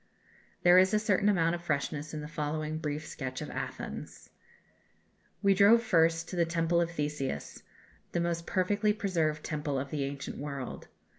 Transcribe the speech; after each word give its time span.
There 0.63 0.79
is 0.79 0.95
a 0.95 0.99
certain 0.99 1.29
amount 1.29 1.53
of 1.53 1.61
freshness 1.61 2.11
in 2.11 2.21
the 2.21 2.27
following 2.27 2.79
brief 2.79 3.05
sketch 3.05 3.39
of 3.39 3.51
Athens: 3.51 4.31
"We 5.43 5.53
drove 5.53 5.83
first 5.83 6.27
to 6.29 6.35
the 6.35 6.43
Temple 6.43 6.81
of 6.81 6.89
Theseus, 6.89 7.61
the 8.11 8.19
most 8.19 8.47
perfectly 8.47 8.93
preserved 8.93 9.43
temple 9.43 9.77
of 9.77 9.91
the 9.91 10.05
ancient 10.05 10.39
world. 10.39 10.87